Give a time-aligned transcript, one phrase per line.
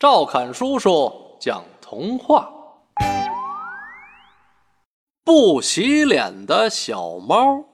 [0.00, 2.50] 赵侃叔叔讲童话：
[5.22, 7.66] 不洗脸的小猫。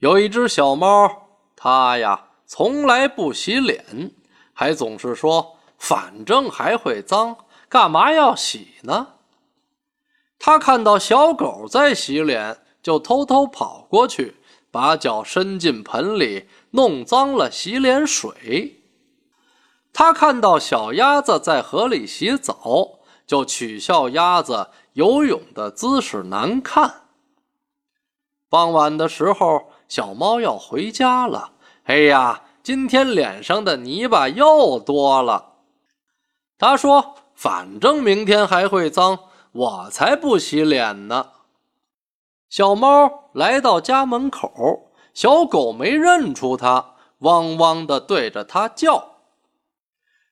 [0.00, 1.10] 有一只小猫，
[1.56, 4.12] 它呀从来不洗脸，
[4.52, 9.14] 还总是说：“反正还会脏，干嘛要洗呢？”
[10.38, 14.36] 它看到小狗在洗脸，就偷偷跑过去，
[14.70, 18.77] 把脚伸进盆里，弄脏了洗脸水。
[19.92, 27.02] 他看到小鸭子在河里洗澡，就取笑鸭子游泳的姿势难看。
[28.48, 31.52] 傍晚的时候，小猫要回家了。
[31.84, 35.54] 哎呀，今天脸上的泥巴又多了。
[36.58, 39.18] 他说：“反正明天还会脏，
[39.52, 41.30] 我才不洗脸呢。”
[42.48, 49.17] 小猫来到家门口，小狗没认出它，汪汪地对着它叫。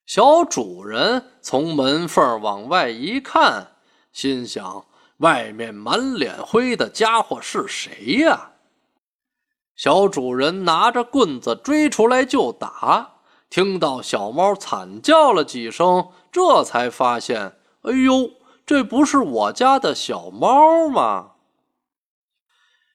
[0.07, 3.73] 小主人从门缝往外一看，
[4.13, 4.87] 心想
[5.19, 8.53] ：“外面满脸灰的家伙是谁呀？”
[9.75, 13.15] 小主人拿着棍子追出来就打，
[13.51, 18.31] 听到小猫惨叫了几声，这才发现：“哎呦，
[18.65, 21.33] 这不是我家的小猫吗？”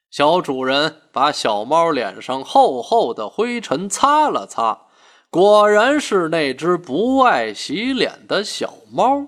[0.09, 4.87] 小主人把小猫脸上厚厚的灰尘擦了擦。
[5.31, 9.25] 果然是那只不爱洗脸的小猫。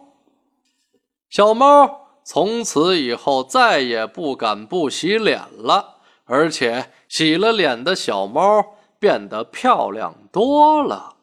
[1.29, 5.95] 小猫从此以后再也不敢不洗脸了，
[6.25, 11.15] 而且洗了脸的小猫变得漂亮多了。